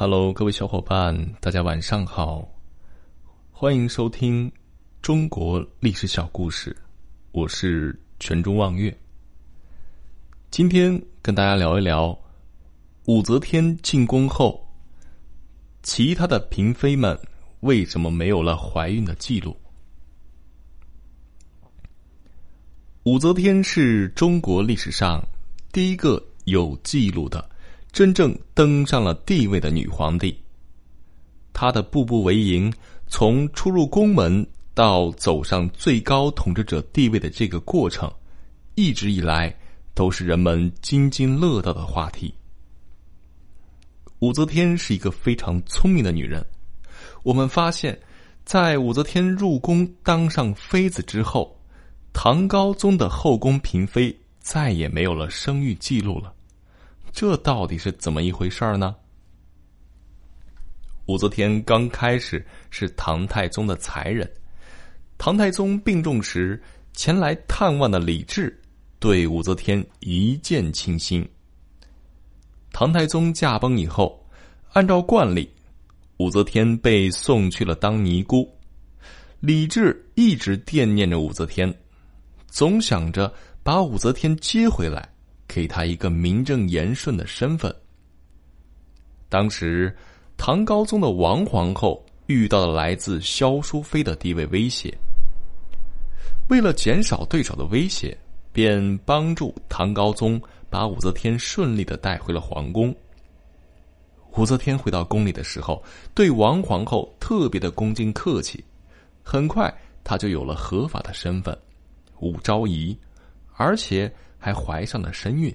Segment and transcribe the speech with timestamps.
[0.00, 2.48] Hello，各位小伙伴，大家晚上好，
[3.50, 4.48] 欢迎收听
[5.02, 6.76] 中国历史小故事，
[7.32, 8.96] 我是全中望月。
[10.52, 12.16] 今天跟大家聊一聊
[13.06, 14.64] 武则天进宫后，
[15.82, 17.18] 其他的嫔妃们
[17.62, 19.56] 为什么没有了怀孕的记录？
[23.02, 25.20] 武则天是中国历史上
[25.72, 27.50] 第一个有记录的。
[27.92, 30.38] 真正登上了帝位的女皇帝，
[31.52, 32.72] 她的步步为营，
[33.06, 38.12] 从出入宫门到走上最高统治者地位的这个过程，
[38.74, 39.54] 一直以来
[39.94, 42.32] 都是人们津津乐道的话题。
[44.20, 46.44] 武则天是一个非常聪明的女人。
[47.22, 47.98] 我们发现，
[48.44, 51.56] 在武则天入宫当上妃子之后，
[52.12, 56.34] 唐高宗的后宫嫔妃再也没有了生育记录了。
[57.18, 58.94] 这到底是怎么一回事儿呢？
[61.06, 64.30] 武则天刚开始是唐太宗的才人，
[65.18, 68.56] 唐太宗病重时，前来探望的李治
[69.00, 71.28] 对武则天一见倾心。
[72.70, 74.24] 唐太宗驾崩以后，
[74.74, 75.50] 按照惯例，
[76.18, 78.48] 武则天被送去了当尼姑。
[79.40, 81.76] 李治一直惦念着武则天，
[82.46, 85.12] 总想着把武则天接回来。
[85.48, 87.74] 给他一个名正言顺的身份。
[89.28, 89.92] 当时，
[90.36, 94.96] 唐高宗的王皇后遇到了来自萧淑妃的地位威胁，
[96.48, 98.16] 为了减少对手的威胁，
[98.52, 102.94] 便帮助唐高宗把武则天顺利的带回了皇宫。
[104.36, 105.82] 武则天回到宫里的时候，
[106.14, 108.62] 对王皇后特别的恭敬客气，
[109.22, 111.58] 很快她就有了合法的身份，
[112.20, 112.96] 武昭仪，
[113.58, 114.10] 而且。
[114.40, 115.52] 还怀上了身孕。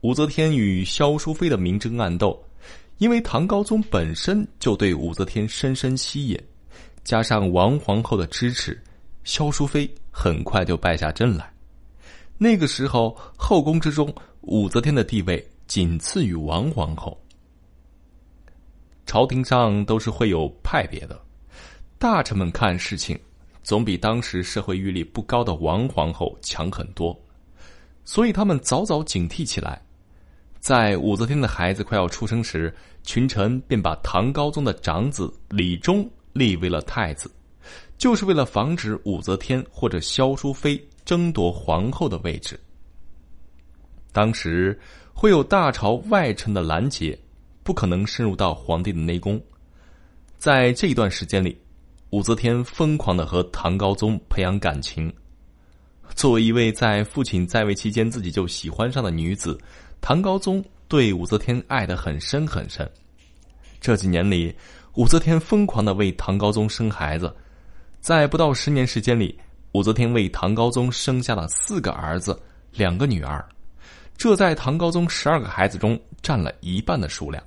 [0.00, 2.42] 武则天与萧淑妃的明争暗斗，
[2.96, 6.44] 因为唐高宗本身就对武则天深深吸引，
[7.04, 8.82] 加上王皇后的支持，
[9.22, 11.52] 萧淑妃很快就败下阵来。
[12.38, 17.22] 那个时候，后宫之中，武则天的地位仅次于王皇后。
[19.04, 21.22] 朝廷上都是会有派别的，
[21.98, 23.14] 大臣们看事情。
[23.64, 27.18] 总比当时社会阅历不高的王皇后强很多，
[28.04, 29.80] 所以他们早早警惕起来。
[30.60, 37.34] 在武则天的孩子快要出生时，群臣便把唐高宗的长子李忠立为了太子，
[37.96, 42.60] 就是为了防止武则天或者萧淑妃争夺皇后的位置。
[44.12, 44.78] 当时
[45.14, 47.18] 会有大朝外臣的拦截，
[47.62, 49.40] 不可能深入到皇帝的内宫。
[50.36, 51.58] 在这一段时间里。
[52.14, 55.12] 武则天疯狂的和唐高宗培养感情。
[56.14, 59.58] 作为一位在父亲在位期间自己就喜欢上的女子，
[60.00, 62.88] 唐高宗对武则天爱得很深很深。
[63.80, 64.54] 这几年里，
[64.94, 67.34] 武则天疯狂的为唐高宗生孩子，
[67.98, 69.36] 在不到十年时间里，
[69.72, 73.44] 武则天为唐高宗生下了四个儿子，两个女儿，
[74.16, 77.42] 这在唐高宗十二个孩子中占了一半的数量。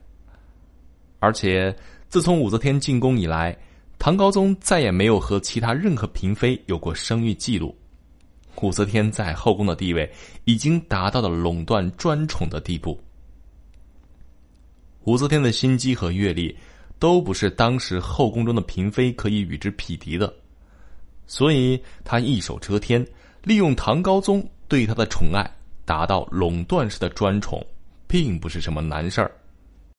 [1.20, 1.74] 而且，
[2.10, 3.58] 自从武则天进宫以来，
[4.00, 7.76] 唐高宗再也没有和其他任何嫔妃有过生育记录，
[8.62, 10.10] 武则天在后宫的地位
[10.46, 13.00] 已经达到了垄断专宠的地步。
[15.04, 16.56] 武则天的心机和阅历
[17.00, 20.34] 都不是当时后宫中的嫔妃可以与之匹敌的，
[21.26, 23.06] 所以她一手遮天，
[23.44, 25.50] 利用唐高宗对她的宠爱，
[25.86, 27.66] 达到垄断式的专宠，
[28.08, 29.32] 并不是什么难事儿。